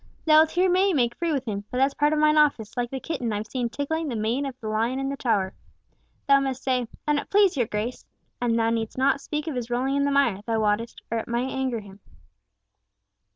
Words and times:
"Thou'lt 0.25 0.49
hear 0.49 0.67
me 0.67 0.95
make 0.95 1.13
free 1.13 1.31
with 1.31 1.45
him, 1.47 1.63
but 1.69 1.77
that's 1.77 1.93
part 1.93 2.11
of 2.11 2.17
mine 2.17 2.35
office, 2.35 2.75
like 2.75 2.89
the 2.89 2.99
kitten 2.99 3.31
I've 3.31 3.45
seen 3.45 3.69
tickling 3.69 4.07
the 4.07 4.15
mane 4.15 4.47
of 4.47 4.59
the 4.59 4.67
lion 4.67 4.97
in 4.97 5.09
the 5.09 5.15
Tower. 5.15 5.53
Thou 6.27 6.39
must 6.39 6.63
say, 6.63 6.87
'An 7.07 7.19
it 7.19 7.29
please 7.29 7.55
your 7.55 7.67
Grace,' 7.67 8.07
and 8.41 8.57
thou 8.57 8.71
needst 8.71 8.97
not 8.97 9.21
speak 9.21 9.45
of 9.45 9.53
his 9.53 9.69
rolling 9.69 9.95
in 9.95 10.03
the 10.05 10.09
mire, 10.09 10.41
thou 10.47 10.59
wottest, 10.59 11.03
or 11.11 11.19
it 11.19 11.27
may 11.27 11.51
anger 11.53 11.81
him." 11.81 11.99